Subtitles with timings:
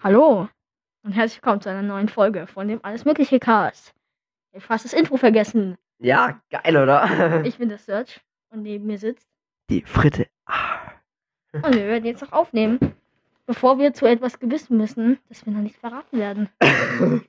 [0.00, 0.48] Hallo
[1.02, 3.92] und herzlich willkommen zu einer neuen Folge von dem Alles Mögliche Cast.
[4.52, 5.76] Ich fast das Intro vergessen.
[5.98, 7.42] Ja, geil, oder?
[7.44, 9.26] Ich bin der Search und neben mir sitzt.
[9.68, 10.28] Die Fritte.
[11.50, 12.78] Und wir werden jetzt noch aufnehmen,
[13.44, 16.48] bevor wir zu etwas gewissen müssen, das wir noch nicht verraten werden.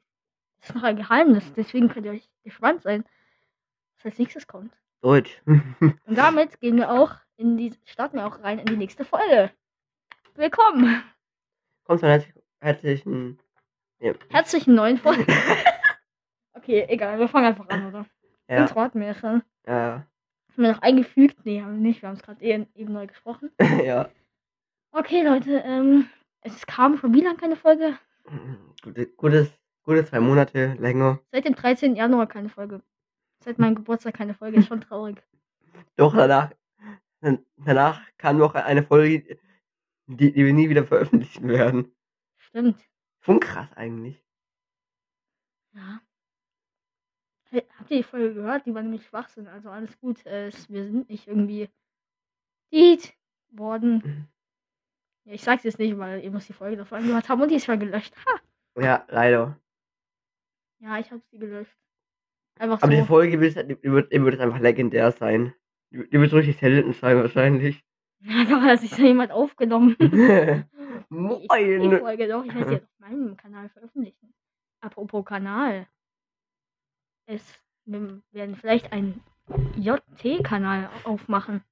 [0.61, 3.05] Das ist noch ein Geheimnis, deswegen könnt ihr euch gespannt sein,
[3.95, 4.73] was als nächstes kommt.
[5.01, 5.41] Deutsch.
[5.45, 9.51] Und damit gehen wir auch in die, starten wir auch rein in die nächste Folge.
[10.35, 11.01] Willkommen!
[11.85, 13.39] Kommt herzlich, herzlichen.
[13.99, 14.13] Ja.
[14.29, 15.25] Herzlichen neuen Folge.
[16.53, 18.05] Okay, egal, wir fangen einfach an, oder?
[18.49, 19.41] Ja, Intro hatten wir ja schon.
[19.65, 20.05] ja,
[20.51, 21.37] Haben wir noch eingefügt?
[21.45, 22.01] Nee, haben wir nicht.
[22.01, 23.49] Wir haben es gerade eben, eben neu gesprochen.
[23.83, 24.09] ja.
[24.91, 26.09] Okay, Leute, ähm,
[26.41, 27.97] es kam schon wie lange keine Folge?
[28.83, 29.49] Gute, gutes,
[29.83, 31.19] gute zwei Monate länger.
[31.31, 31.95] Seit dem 13.
[31.95, 32.81] Januar keine Folge.
[33.43, 34.59] Seit meinem Geburtstag keine Folge.
[34.59, 35.23] Ist schon traurig.
[35.95, 36.51] Doch danach,
[37.57, 39.39] danach kam noch eine Folge,
[40.07, 41.91] die, die wir nie wieder veröffentlichen werden.
[42.49, 42.79] Stimmt.
[43.21, 44.23] Schon krass eigentlich.
[45.73, 46.01] Ja.
[47.51, 48.65] Hey, habt ihr die Folge gehört?
[48.65, 49.47] Die war nämlich Schwachsinn.
[49.47, 50.25] Also alles gut.
[50.25, 51.69] Äh, wir sind nicht irgendwie
[52.71, 53.13] Deed
[53.51, 54.27] worden.
[55.25, 57.55] Ja, ich sag's jetzt nicht, weil ihr müsst die Folge davor angehört haben und die
[57.55, 58.15] ist schon gelöscht.
[58.25, 58.81] Ha!
[58.81, 59.59] Ja, leider.
[60.79, 61.75] Ja, ich hab sie gelöscht.
[62.59, 63.05] Einfach Aber die so.
[63.05, 65.53] Folge wird, die wird, die wird einfach legendär sein.
[65.91, 67.83] Die, die wird so richtig selten sein wahrscheinlich.
[68.27, 69.95] Einfach hat sich so jemand aufgenommen.
[71.11, 71.99] Ich die Moin!
[71.99, 74.33] Folge doch, ich werde sie auf meinem Kanal veröffentlichen.
[74.81, 75.87] Apropos Kanal.
[77.25, 79.23] Es wir werden vielleicht einen
[79.77, 81.63] JT-Kanal aufmachen.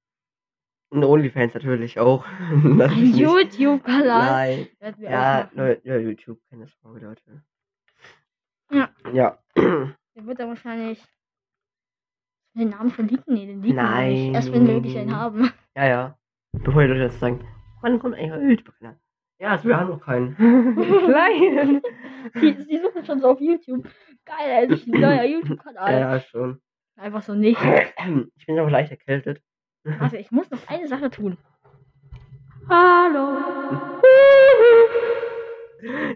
[0.90, 2.24] Und OnlyFans natürlich auch.
[2.50, 3.14] Ein.
[3.14, 4.06] YouTube-Kanal.
[4.06, 4.68] Nein.
[4.98, 5.56] Ja, auch machen.
[5.56, 7.42] nur, nur YouTube, keine Sorge, Leute.
[8.72, 8.90] Ja.
[9.12, 9.38] Ja.
[9.54, 11.00] Der wird dann wahrscheinlich
[12.54, 13.22] den Namen schon liegen.
[13.26, 14.12] Nee, den liegen Nein.
[14.12, 14.34] nicht.
[14.34, 15.52] Erst wenn wir wirklich einen haben.
[15.76, 16.18] Ja, ja.
[16.52, 17.46] Bevor die Leute jetzt sagen,
[17.82, 18.98] wann kommt eigentlich euer YouTube-Kanal?
[19.40, 20.34] Ja, also wir haben noch keinen.
[21.04, 21.80] Kleinen.
[22.34, 23.88] Die, die suchen schon so auf YouTube.
[24.24, 25.92] Geil, endlich ein neuer YouTube-Kanal.
[25.92, 26.60] Ja, ja, schon.
[26.96, 27.60] Einfach so nicht.
[28.36, 29.40] Ich bin aber leicht erkältet.
[30.00, 31.38] Also ich muss noch eine Sache tun.
[32.68, 33.38] Hallo.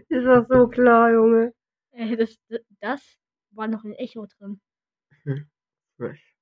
[0.09, 1.53] Ist das so klar, Junge?
[1.91, 2.37] Äh, das,
[2.81, 3.17] das
[3.51, 4.59] war noch ein Echo drin.
[5.97, 6.35] Fresh.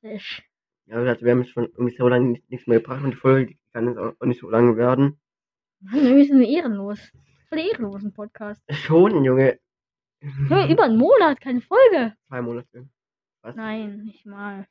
[0.00, 0.42] Frisch.
[0.86, 3.46] Ja, wir haben jetzt schon irgendwie so lange nicht- nichts mehr gebracht und die Folge
[3.52, 5.20] die kann jetzt auch auch nicht so lange werden.
[5.82, 7.12] Mann, irgendwie sind wir ehrenlos.
[7.48, 8.62] Voll ehrenlos ein Podcast.
[8.70, 9.58] Schon, Junge.
[10.48, 12.16] Hör, über einen Monat, keine Folge.
[12.28, 12.88] Zwei Monate.
[13.42, 13.56] Was?
[13.56, 14.66] Nein, nicht mal.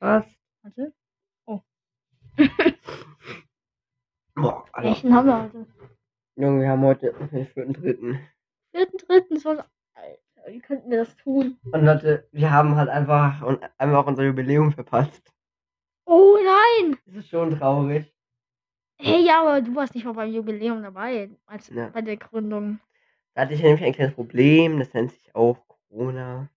[0.00, 0.26] Was?
[0.62, 0.92] Warte.
[4.34, 4.88] Boah, Alter.
[4.88, 5.66] Welchen haben wir heute?
[6.36, 8.20] Junge, wir haben heute den vierten, dritten.
[8.74, 9.50] Vierten, dritten, so.
[9.50, 9.66] Alter,
[10.48, 11.58] wie könnten wir das tun?
[11.72, 15.22] Und Leute, wir haben halt einfach, und einfach unser Jubiläum verpasst.
[16.04, 16.96] Oh nein!
[17.06, 18.12] Das ist schon traurig.
[19.04, 21.88] Hey, ja, aber du warst nicht mal beim Jubiläum dabei, als Ja.
[21.88, 22.78] bei der Gründung.
[23.34, 26.48] Da hatte ich nämlich ein kleines Problem, das nennt sich auch Corona.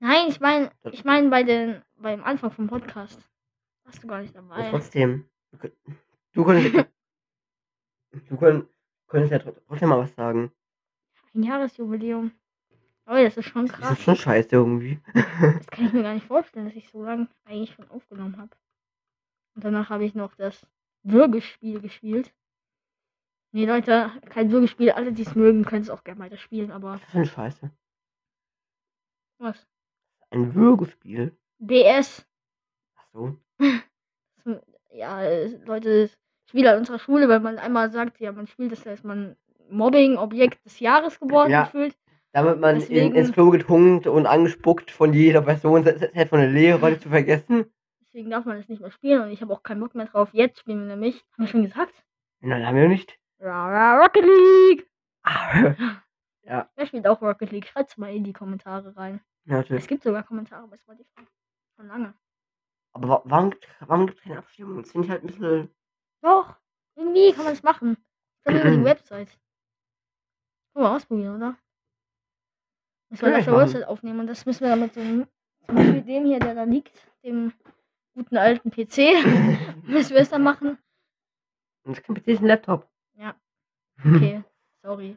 [0.00, 3.18] Nein, ich meine, ich meine bei den, beim Anfang vom Podcast.
[3.82, 4.70] Warst du gar nicht dabei.
[4.70, 5.74] trotzdem, du, könnt-
[6.34, 6.72] du konntest,
[8.28, 8.68] du könnt,
[9.08, 10.52] könntest ja tr- trotzdem mal was sagen.
[11.34, 12.30] Ein Jahresjubiläum.
[13.06, 13.92] Oh, das ist schon Das krass.
[13.98, 15.00] ist schon scheiße irgendwie.
[15.14, 18.50] Das kann ich mir gar nicht vorstellen, dass ich so lange eigentlich schon aufgenommen habe.
[19.58, 20.64] Und danach habe ich noch das
[21.02, 22.32] Würgespiel gespielt.
[23.50, 24.92] Nee, Leute, kein Würgespiel.
[24.92, 27.68] Alle, die es mögen, können es auch gerne weiter spielen, aber Das ist scheiße.
[29.38, 29.66] was?
[30.30, 31.36] Ein Würgespiel.
[31.58, 32.24] BS.
[32.94, 33.36] Ach so.
[34.92, 35.22] Ja,
[35.66, 36.08] Leute,
[36.48, 39.36] Spiel an unserer Schule, weil man einmal sagt, ja, man spielt das, da ist man
[39.70, 41.64] Mobbing-Objekt des Jahres geworden Ja.
[41.64, 41.98] gefühlt.
[42.32, 46.48] Damit man in, ins Klo getunkt und angespuckt von jeder Person, selbst selbst von der
[46.50, 47.66] Lehrer nicht zu vergessen.
[48.08, 50.30] Deswegen darf man das nicht mehr spielen und ich habe auch keinen Bock mehr drauf.
[50.32, 51.92] Jetzt spielen wir nämlich, haben wir schon gesagt,
[52.40, 53.18] Nein, haben wir nicht.
[53.40, 54.90] Rocket League.
[56.50, 57.66] Ah, Wer spielt auch Rocket League?
[57.66, 59.20] Schreibt's mal in die Kommentare rein.
[59.44, 59.86] ja, Es natürlich.
[59.88, 61.26] gibt sogar Kommentare bei Spotify.
[61.76, 62.14] Schon lange.
[62.94, 64.80] Aber wa- warum, warum gibt es keine Abstimmung?
[64.80, 65.70] Das finde ich halt ein bisschen.
[66.22, 66.56] Doch,
[66.96, 67.98] irgendwie kann man das machen.
[68.46, 69.28] Ich über die Website.
[70.72, 71.56] Können wir ausprobieren, oder?
[73.10, 73.58] Müssen wir Können auf der.
[73.58, 75.26] Website aufnehmen und das müssen wir dann mit so einem,
[75.66, 77.52] zum Beispiel dem hier, der da liegt, dem
[78.18, 79.14] guten alten PC,
[79.86, 80.76] müssen wir es dann machen.
[81.84, 82.88] Das PC ist ein Laptop.
[83.14, 83.34] Ja.
[84.04, 84.42] Okay,
[84.82, 85.16] sorry.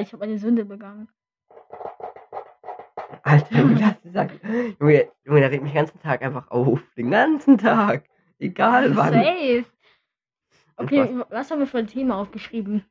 [0.00, 1.08] Ich habe eine Sünde begangen.
[3.22, 4.40] Alter, wie hast du gesagt?
[4.80, 6.80] Junge, Junge, der regt mich den ganzen Tag einfach auf.
[6.96, 8.08] Den ganzen Tag.
[8.38, 9.12] Egal wann.
[9.12, 9.64] Safe.
[10.76, 12.84] Okay, was haben wir für ein Thema aufgeschrieben?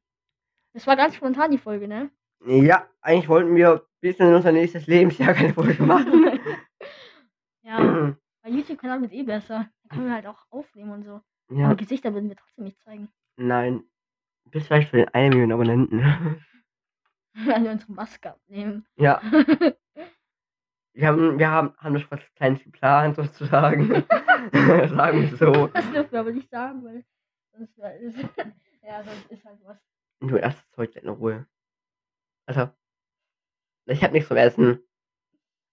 [0.74, 2.12] Das war ganz spontan die Folge, ne?
[2.46, 6.40] Ja, eigentlich wollten wir bis in unser nächstes Lebensjahr keine Folge machen.
[7.64, 8.16] ja,
[8.50, 9.70] bei YouTube-Kanal wird eh besser.
[9.84, 11.22] Da können wir halt auch aufnehmen und so.
[11.52, 13.10] Ja, Aber Gesichter würden wir trotzdem nicht zeigen.
[13.38, 13.84] nein.
[14.46, 16.00] Bis vielleicht für den 1 Million Abonnenten.
[17.34, 18.88] Wenn wir unsere Maske abnehmen.
[18.96, 19.22] ja,
[20.94, 23.88] wir haben, wir haben, haben das was Kleines geplant, sozusagen.
[24.88, 25.68] Sagen wir so.
[25.68, 27.06] Das dürfen wir aber nicht sagen, weil
[27.52, 28.18] sonst ist,
[28.82, 29.78] ja, sonst ist halt was.
[30.22, 31.46] Du erst heute in Ruhe.
[32.48, 32.72] Also,
[33.86, 34.80] ich hab nichts zum Essen.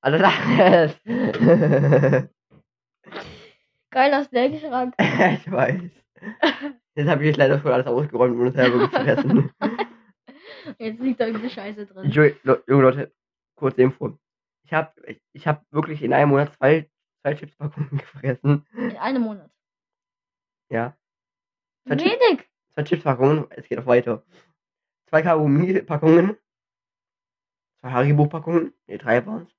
[0.02, 1.00] Also, das.
[3.96, 4.94] Geiler Snackschrank.
[4.98, 5.80] ich weiß.
[6.96, 9.50] Jetzt habe ich leider schon alles ausgeräumt und selber gefressen.
[10.78, 12.10] Jetzt liegt da irgendeine Scheiße drin.
[12.10, 13.14] Junge Leute,
[13.54, 14.18] kurze Info.
[14.64, 16.90] Ich habe ich, ich hab wirklich in einem Monat zwei,
[17.22, 18.66] zwei Chipspackungen gefressen.
[18.76, 19.50] In einem Monat.
[20.70, 20.94] Ja,
[21.86, 22.50] Zwei Chips- Wenig.
[22.74, 24.22] zwei Chipspackungen, es geht auch weiter.
[25.08, 26.36] Zwei Kaugummi-Packungen.
[27.80, 28.74] Zwei Haribo-Packungen.
[28.88, 29.50] Ne, drei waren's.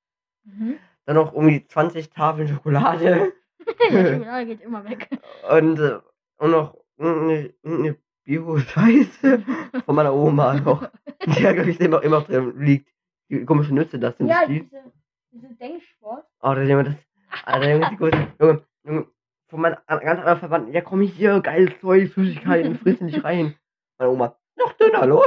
[0.44, 0.78] Mhm.
[1.06, 3.34] Dann noch irgendwie 20 Tafeln Schokolade.
[3.90, 5.08] Die Schokolade geht immer weg.
[5.50, 6.00] Und, äh,
[6.38, 9.44] und noch eine, eine Bio-Scheiße
[9.86, 10.90] von meiner Oma noch.
[11.26, 12.90] Die ja, glaube ich, immer, immer drin liegt.
[13.30, 14.62] Die komische Nütze, das sind ja, die.
[14.62, 14.84] diese,
[15.32, 16.26] diese Denksport.
[16.42, 16.96] Oh, das Junge, das.
[17.44, 18.28] Alter, Junge, die große.
[18.40, 19.08] Junge, Junge,
[19.50, 20.74] von meinen an- ganz anderen Verwandten.
[20.74, 23.56] Ja, komm hier, geiles Zeug, Süßigkeiten, friss nicht rein.
[23.98, 25.26] Meine Oma, noch dünner, los.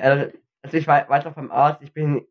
[0.00, 1.82] also, also, ich war weiter beim Arzt.
[1.82, 2.24] Ich bin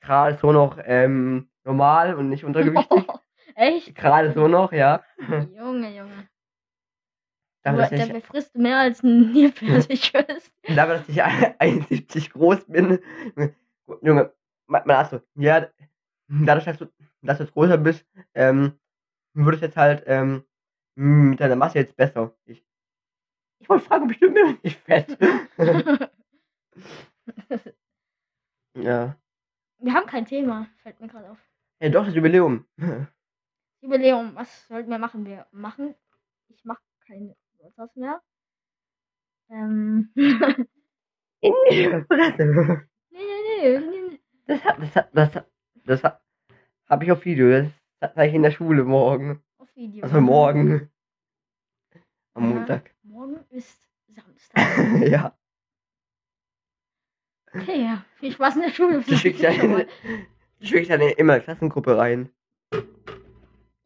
[0.00, 3.06] gerade so noch ähm, normal und nicht untergewichtig.
[3.54, 3.94] Echt?
[3.94, 5.02] Gerade so noch, ja.
[5.54, 6.28] Junge, Junge.
[7.62, 10.50] Dafür, dass der ich, befrisst mehr als ein Nilpfirsich ist.
[10.66, 13.00] dafür, dass ich 71 groß bin.
[14.00, 14.32] Junge,
[14.66, 15.68] mein Arzt so, ja,
[16.28, 16.90] dadurch, dass du,
[17.22, 18.78] dass du jetzt größer bist, ähm,
[19.34, 20.44] wird es jetzt halt ähm,
[20.94, 22.34] mit deiner Masse jetzt besser.
[22.46, 22.64] Ich,
[23.58, 25.18] ich wollte fragen, ob ich bin nicht fett.
[28.74, 29.16] ja.
[29.78, 31.49] Wir haben kein Thema, fällt mir gerade auf.
[31.80, 32.66] Ja, doch, das Jubiläum.
[33.80, 35.24] Jubiläum, was sollten wir machen?
[35.24, 35.94] Wir machen,
[36.48, 38.20] ich mache keine Wörter mehr.
[39.48, 40.32] Ähm, nee,
[41.40, 42.86] In die Fresse.
[43.10, 44.20] nee, nee, nee.
[44.46, 45.50] Das hat, das hat, das hat,
[45.86, 46.22] das hat,
[46.88, 47.70] hab ich auf Video.
[48.00, 49.42] Das zeige ich in der Schule morgen.
[49.58, 50.04] Auf Video.
[50.04, 50.90] Also morgen.
[52.34, 52.54] Am Ja.
[52.56, 52.94] Montag.
[53.02, 55.00] Morgen ist Samstag.
[55.08, 55.36] ja.
[57.54, 58.04] Okay, ja.
[58.16, 59.00] Viel Spaß in der Schule.
[59.00, 59.50] Du schickst ja,
[60.60, 60.66] Mal.
[60.66, 62.30] du schickst ja in immer Klassengruppe rein.
[62.72, 62.78] Ich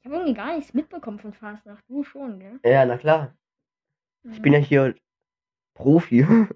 [0.04, 1.82] habe irgendwie gar nichts mitbekommen von Fastnacht.
[1.88, 2.60] Du schon, gell?
[2.64, 3.36] Ja, na klar.
[4.30, 4.94] Ich bin ja hier
[5.74, 6.26] Profi.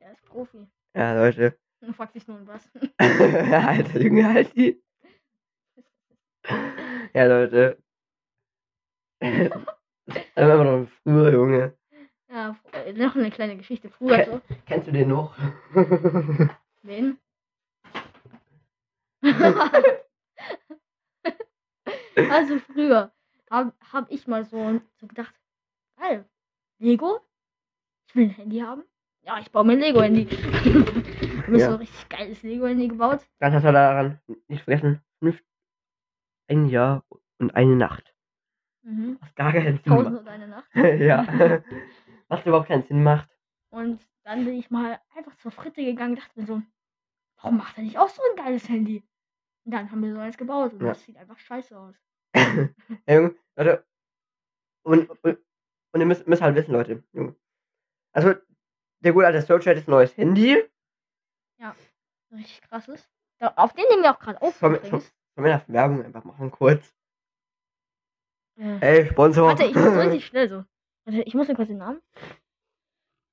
[0.00, 0.66] Er ist Profi.
[0.94, 1.58] ja, Leute.
[1.80, 2.70] Du fragst dich nur was.
[2.98, 4.82] Alter Junge, halt die.
[7.14, 7.82] ja, Leute.
[9.20, 11.76] Immer noch früher, Junge.
[12.30, 13.90] Ja, äh, noch eine kleine Geschichte.
[13.90, 14.40] Früher so.
[14.66, 15.36] Kennst du den noch?
[16.82, 17.18] Wen?
[22.30, 23.12] also früher
[23.50, 25.34] habe hab ich mal so, so gedacht,
[25.96, 26.24] geil,
[26.78, 27.20] Lego?
[28.08, 28.82] Ich will ein Handy haben.
[29.22, 30.28] Ja, ich baue mir ein Lego-Handy.
[31.48, 31.66] Ich habe Ja.
[31.68, 33.20] so ein richtig geiles Lego-Handy gebaut.
[33.40, 35.00] Ganz hast du daran nicht vergessen.
[36.46, 37.04] Ein Jahr
[37.38, 38.14] und eine Nacht.
[38.82, 39.16] Mhm.
[39.20, 40.20] Was gar keinen Sinn Tausend macht.
[40.22, 40.68] und eine Nacht.
[41.00, 41.62] ja.
[42.28, 43.30] Was überhaupt keinen Sinn macht.
[43.70, 46.60] Und dann bin ich mal einfach zur Fritte gegangen und dachte mir so,
[47.38, 49.02] warum macht er nicht auch so ein geiles Handy?
[49.64, 50.88] Und dann haben wir so eins gebaut und Ja.
[50.88, 51.94] das sieht einfach scheiße aus.
[53.06, 53.86] Ja, Junge, Leute.
[54.84, 55.38] Und, und,
[55.92, 57.02] und ihr müsst, müsst halt wissen, Leute.
[57.12, 57.34] Junge.
[58.12, 58.34] Also,
[59.00, 60.62] der gute alte Search hat jetzt ein neues Handy.
[62.30, 63.08] Richtig krasses.
[63.38, 64.56] Da, auf den nehmen wir auch gerade auf.
[64.56, 66.94] Sollen wir, das Werbung einfach machen, kurz?
[68.58, 69.48] Äh, Ey, Sponsor.
[69.48, 70.64] Warte, ich muss richtig schnell so.
[71.04, 72.02] Warte, ich muss mir kurz den Namen.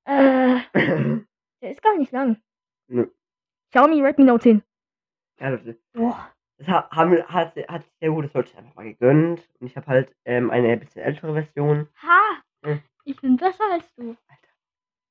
[0.04, 0.60] Äh,
[1.62, 2.40] der ist gar nicht lang.
[2.88, 3.10] Nö.
[3.72, 4.62] Xiaomi Redmi Note 10.
[5.40, 5.78] ja, Leute.
[5.92, 6.30] Boah.
[6.58, 7.54] Das hat, hat
[7.84, 9.46] sich der gute Search einfach mal gegönnt.
[9.60, 11.88] Und ich habe halt ähm, eine bisschen ältere Version.
[12.02, 12.20] Ha!
[12.64, 12.80] Hm.
[13.04, 14.16] Ich bin besser als du.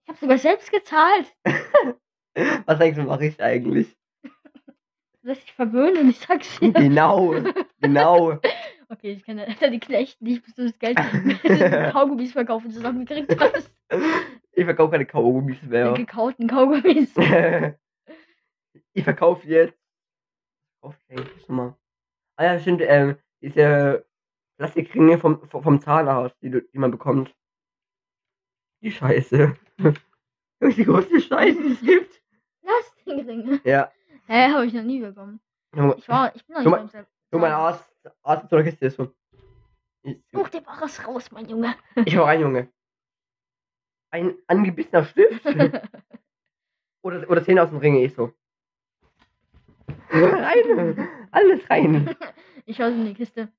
[0.04, 1.32] Ich habe sogar selbst gezahlt.
[2.66, 3.96] Was denkst du, mache ich eigentlich?
[5.22, 6.72] Lass dich verwöhnen, ich sag's dir.
[6.74, 7.36] genau,
[7.80, 8.40] genau.
[8.88, 11.42] Okay, ich kenne Alter, die Knechten nicht, bis du das Geld mit
[11.92, 13.72] Kaugummis verkaufen zusammengekriegt hast.
[14.52, 15.94] Ich verkaufe keine Kaugummis Die mehr.
[15.94, 17.12] gekauten Kaugummis.
[18.94, 19.78] Ich verkaufe jetzt.
[21.46, 21.78] Schon mal.
[22.38, 24.06] Ah ja, stimmt, ähm, diese
[24.58, 27.36] Plastikringe vom, vom Zahnarzt, die, die man bekommt.
[28.82, 29.58] Die Scheiße.
[30.62, 32.22] die größte Scheiße, die es gibt.
[32.62, 33.62] Plastikringe.
[33.64, 33.92] Ja.
[34.28, 35.40] Hä, habe ich noch nie bekommen.
[35.98, 37.92] Ich war, ich bin noch Du nicht mein- so mein Arzt,
[38.22, 39.14] Arzt in so einer Kiste ist so.
[40.32, 41.76] Such dir mal was raus, mein Junge.
[42.06, 42.72] ich hau rein, Junge.
[44.12, 45.46] Ein angebissener Stift.
[47.04, 48.32] oder, oder Zähne aus dem Ringe, ich so.
[50.12, 51.10] Rein.
[51.32, 52.16] Alles rein.
[52.68, 53.52] Ich schaue in die Kiste.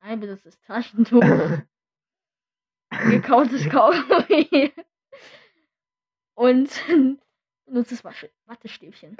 [0.00, 1.22] Ein benutztes Taschentuch.
[2.90, 4.72] gekautes Kaugummi.
[6.34, 7.20] Und ein
[7.66, 9.16] benutztes Wasche- Wattestäbchen.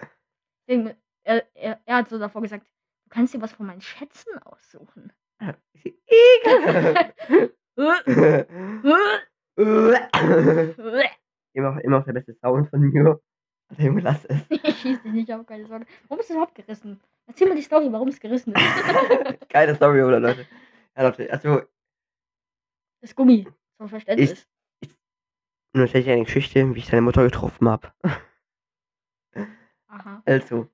[0.66, 2.66] Er, er, er hat so davor gesagt,
[3.04, 5.12] du kannst dir was von meinen Schätzen aussuchen.
[11.52, 13.20] Immer, immer noch der beste Sound von mir.
[13.78, 14.38] Junge, lass es.
[14.82, 15.86] schieße dich nicht auf, keine Sorge.
[16.08, 17.00] Warum ist es überhaupt gerissen?
[17.26, 18.62] Erzähl mal die Story, warum es gerissen ist.
[19.48, 20.46] Geile Story, oder Leute?
[20.96, 21.62] Ja, Leute, also,
[23.00, 23.46] Das Gummi,
[23.76, 24.48] zum Verständnis.
[25.72, 27.92] nun erzähle ich eine Geschichte, wie ich seine Mutter getroffen habe.
[29.86, 30.22] Aha.
[30.24, 30.68] Also,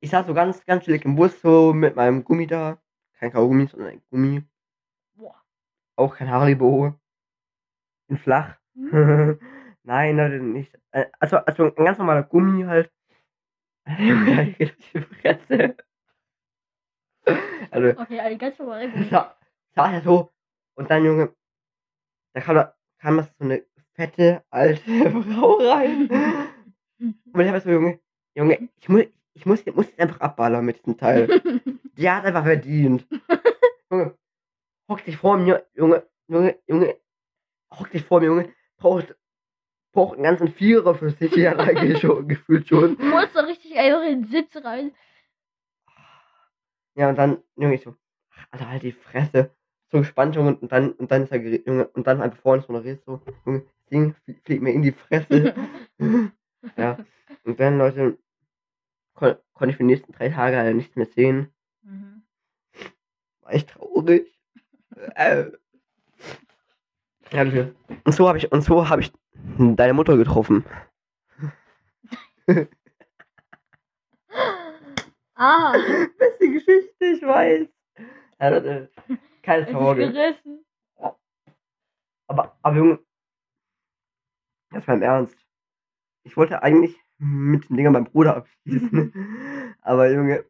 [0.00, 2.80] ich saß so ganz, ganz chillig im Bus, so mit meinem Gummi da.
[3.14, 4.44] Kein Kaugummi, sondern ein Gummi.
[5.14, 5.42] Boah.
[5.96, 6.94] Auch kein Haribo.
[8.08, 8.56] In flach.
[8.74, 9.38] Hm?
[9.88, 10.78] Nein, Leute, nicht.
[10.92, 12.90] Äh, Also, also ein ganz normaler Gummi halt.
[14.58, 14.72] Ich
[15.22, 15.76] Fresse.
[17.70, 19.08] Also, Okay, ein ganz normaler Gummi.
[19.08, 19.34] sa
[19.74, 20.30] saß er so.
[20.74, 21.34] Und dann, Junge,
[22.34, 23.64] da kam, da kam da so eine
[23.94, 24.82] fette, alte
[25.22, 26.08] Frau rein.
[27.32, 27.98] Und ich habe so, Junge,
[28.34, 31.40] Junge, ich muss, ich muss, muss jetzt einfach abballern mit diesem Teil.
[31.96, 33.06] Die hat einfach verdient.
[33.90, 34.18] Junge,
[34.90, 36.96] hock dich vor mir, Junge, Junge, Junge,
[37.72, 39.16] hock dich vor mir, Junge, braucht,
[39.98, 42.96] braucht einen ganzen Vierer für sich, ja, eigentlich schon, gefühlt schon.
[42.96, 44.92] Du musst doch richtig einfach in den Sitz rein.
[46.94, 47.96] Ja, und dann, Junge, ich so,
[48.52, 49.50] Alter, halt die Fresse.
[49.90, 52.62] So gespannt, Junge, und dann, und dann ist er geredet, Junge, und dann einfach vorne
[52.62, 55.54] so eine Rede, so, Junge, das Ding flie- fliegt mir in die Fresse.
[56.76, 56.98] ja,
[57.42, 58.18] und dann, Leute,
[59.14, 61.52] kon konnte ich für die nächsten drei Tage halt nichts mehr sehen.
[61.82, 62.22] Mhm.
[63.40, 64.32] War echt traurig.
[65.16, 65.46] äh.
[67.32, 67.42] Ja.
[68.04, 69.12] Und so habe ich, und so habe ich
[69.58, 70.64] deine Mutter getroffen.
[75.40, 75.72] Ah,
[76.18, 77.68] Beste Geschichte, ich weiß.
[78.40, 78.90] Ja, Leute,
[79.42, 80.12] keine es ist Sorge.
[80.12, 80.64] gerissen.
[82.26, 82.98] Aber, aber Junge,
[84.72, 85.38] jetzt mal im Ernst.
[86.24, 89.76] Ich wollte eigentlich mit den Dingern meinem Bruder abschließen.
[89.82, 90.44] aber Junge,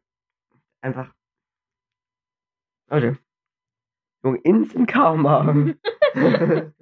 [0.81, 1.13] einfach.
[2.89, 3.19] Leute.
[4.23, 5.53] Junge, Instant Karma.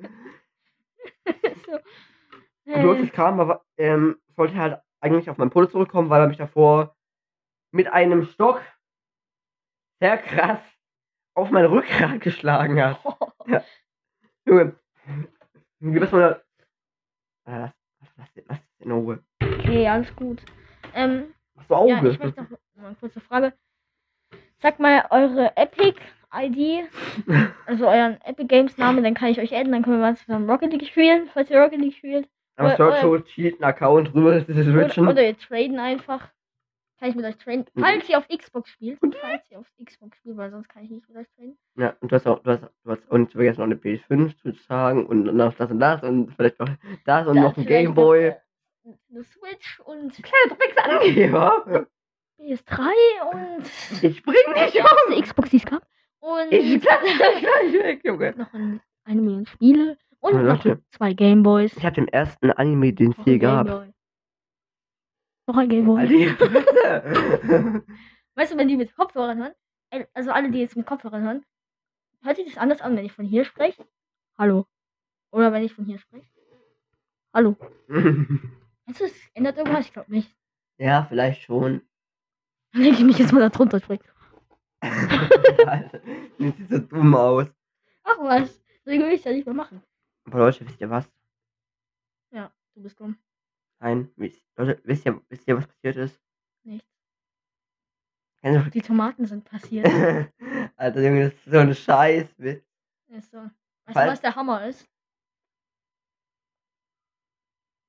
[1.67, 1.79] so.
[2.73, 6.95] Bloßes Karma war, ähm, sollte halt eigentlich auf meinen Bruder zurückkommen, weil er mich davor
[7.71, 8.61] mit einem Stock
[9.99, 10.59] sehr krass
[11.33, 12.99] auf mein Rückgrat geschlagen hat.
[14.45, 14.75] Junge,
[15.79, 16.41] wie bist du da?
[17.45, 17.71] Lass,
[18.17, 19.23] lass, lass, in Ruhe.
[19.41, 20.41] Okay, alles gut.
[20.93, 21.91] Ähm, Machst du Auge?
[21.91, 23.53] ja, ich möchte noch mal eine kurze Frage.
[24.59, 25.55] Sag mal eure
[26.31, 26.89] Epic-ID,
[27.65, 30.71] also euren Epic Games-Namen, dann kann ich euch adden, dann können wir mal zusammen Rocket
[30.71, 32.27] League spielen, falls ihr Rocket League spielt.
[32.57, 35.07] Aber Search so cheat einen Account rüber das ist switchen.
[35.07, 36.29] oder ihr traden einfach.
[36.99, 37.65] Kann ich mit euch traden.
[37.75, 37.81] Mhm.
[37.81, 38.97] Falls ihr auf Xbox spielt.
[38.99, 41.55] Falls ihr auf Xbox spielt, weil sonst kann ich nicht mit euch traden.
[41.75, 44.35] Ja, und du hast auch, du hast, du hast auch nicht vergessen, noch eine PS5
[44.41, 46.69] zu sagen und noch das und das und vielleicht noch
[47.05, 48.33] das und Da noch ein Gameboy.
[48.83, 51.87] Eine Switch und Kleiner Drecksangeber.
[52.39, 52.89] PS3
[53.33, 55.21] und Ich bring dich um.
[55.21, 55.83] Xbox, die es gab.
[56.19, 56.99] Und Ich kann
[57.39, 58.33] gleich weg, Junge.
[58.37, 59.97] noch ein, eine Million Spiele.
[60.19, 60.83] Und Ja, noch Leute.
[60.91, 61.75] zwei Gameboys.
[61.77, 63.67] Ich hab den ersten Anime, den es ein gab.
[65.47, 66.07] Noch ein Gameboy.
[68.35, 69.53] Weißt du, wenn die mit Kopfhörern hören,
[70.13, 71.45] also alle, die jetzt mit Kopfhörern hören,
[72.23, 73.87] hört sich das anders an, wenn ich von hier spreche?
[74.37, 74.65] Hallo.
[75.31, 76.27] Oder wenn ich von hier spreche?
[77.33, 77.55] Hallo.
[77.87, 79.85] Meinst du, es ändert irgendwas?
[79.85, 80.35] Ich glaube nicht.
[80.77, 81.81] ja, vielleicht schon.
[82.73, 84.03] Dann lege ich mich jetzt mal da drunter sprechen.
[84.81, 85.99] Alter,
[86.37, 87.47] du siehst so dumm aus.
[88.03, 88.55] Ach was.
[88.85, 89.83] So will ich ja nicht mehr machen.
[90.25, 91.09] Aber Leute, wisst ihr was?
[92.31, 93.17] Ja, du bist dumm.
[93.79, 96.19] Nein, wisst, Leute, wisst ihr, wisst ihr, was passiert ist?
[96.63, 96.87] Nichts.
[98.73, 99.85] Die Tomaten sind passiert.
[100.77, 102.63] Alter, Junge, das ist so ein Scheißwitz.
[103.07, 103.37] ist so.
[103.39, 103.49] Weißt
[103.87, 104.87] du, Falls- was der Hammer ist?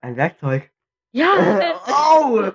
[0.00, 0.70] Ein Werkzeug.
[1.12, 1.26] Ja!
[1.86, 2.52] Au!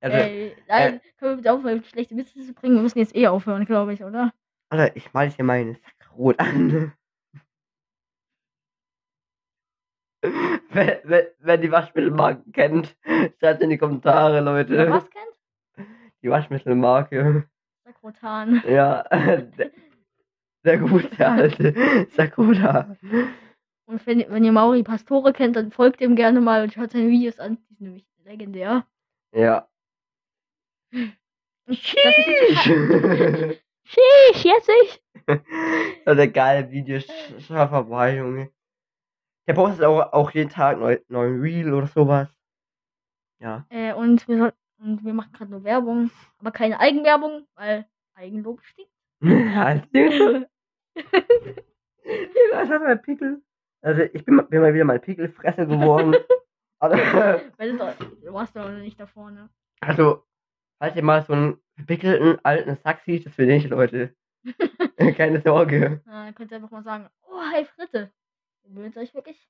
[0.00, 2.76] Also, Ey, nein, können wir bitte aufhören, schlechte Witze zu bringen?
[2.76, 4.32] Wir müssen jetzt eh aufhören, glaube ich, oder?
[4.70, 6.92] Alter, ich mal hier meine Sackrot an.
[10.70, 12.96] Wer, wer, wer die Waschmittelmarken kennt,
[13.38, 14.90] schreibt in die Kommentare, Wer Leute.
[14.90, 15.88] was kennt?
[16.22, 17.48] Die Waschmittelmarke.
[17.84, 18.62] Sakrotan.
[18.68, 19.70] Ja, der,
[20.64, 22.96] der gute alte Sakura.
[23.86, 27.08] Und wenn, wenn ihr Mauri Pastore kennt, dann folgt ihm gerne mal und schaut seine
[27.08, 27.56] Videos an.
[27.70, 28.84] Die sind nämlich legendär.
[29.32, 29.68] Ja.
[30.90, 32.58] Das ist,
[33.84, 35.02] Sheesh, jetzt ich.
[36.06, 37.06] Also geile Videos,
[37.40, 38.50] schau vorbei, Junge.
[39.46, 42.28] Der postet auch, auch jeden Tag neu, neuen Reel oder sowas.
[43.40, 43.66] Ja.
[43.70, 48.62] Äh, und wir soll, und wir machen gerade nur Werbung, aber keine Eigenwerbung, weil Eigenlob
[48.64, 48.92] stinkt.
[49.22, 49.82] ja.
[52.52, 53.42] Was hat mein Pickel?
[53.82, 56.16] Also ich bin, mal- bin mal wieder mal Pickelfresse geworden.
[56.80, 59.48] Aber, das du warst doch noch nicht da vorne.
[59.80, 60.24] also,
[60.78, 64.14] falls ihr mal so einen verpickelten alten Sack seht, das bin ich, Leute.
[65.16, 66.02] Keine Sorge.
[66.06, 68.10] Ja, dann könnt ihr einfach mal sagen, oh, hey Fritte.
[68.64, 69.48] Ihr würdet euch wirklich,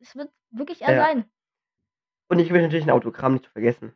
[0.00, 1.04] es wird wirklich er Ja.
[1.04, 1.24] sein.
[2.28, 3.92] Und ich will natürlich ein Autogramm nicht vergessen.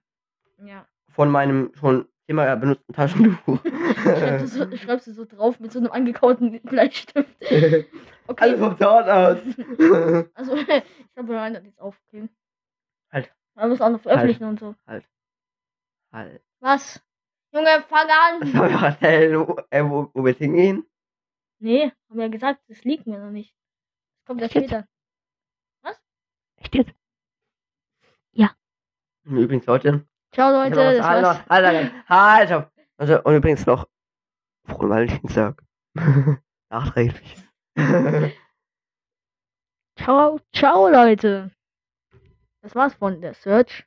[0.64, 0.86] Ja.
[1.10, 3.58] Von meinem schon immer benutzten Taschentuch.
[4.02, 7.28] Schreibst du, so, schreibst du so drauf mit so einem angekauten Bleistift.
[8.26, 8.42] Okay.
[8.44, 9.44] Alles vom Zahnarzt.
[10.34, 10.66] Also, ich
[11.12, 12.00] glaube, wir hören das jetzt auf.
[12.08, 12.26] Okay.
[13.12, 13.30] Halt.
[13.54, 14.74] Man muss auch noch veröffentlichen und so.
[14.86, 15.04] halt.
[16.60, 17.02] Was?
[17.52, 18.52] Junge, fang Was an!
[18.52, 20.86] soll ich erzählen, wo, äh, wo, wo wir hingehen?
[21.60, 23.54] Nee, haben wir ja gesagt, das liegt mir noch nicht.
[24.18, 24.88] Das kommt ja Echt später.
[26.56, 26.94] Echt jetzt?
[28.32, 28.56] Ja.
[29.26, 30.06] Und Übrigens, Leute.
[30.32, 30.76] Ciao, Leute.
[30.76, 31.38] was- Das war's.
[31.38, 32.72] noch- halt, halt, stopp.
[32.96, 33.88] Also, und übrigens noch
[34.66, 35.62] frohen Valentinstag.
[36.70, 37.36] Nachträglich.
[39.96, 41.50] Ciao, ciao, Leute.
[42.62, 43.84] Das war's von der Search.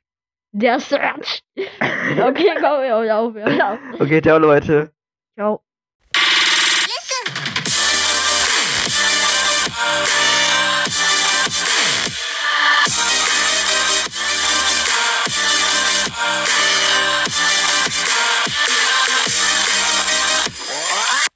[0.58, 1.42] Der Search.
[1.56, 3.78] okay, komm, hör auf, hör auf.
[4.00, 4.90] okay, ciao, Leute.
[5.36, 5.62] Ciao.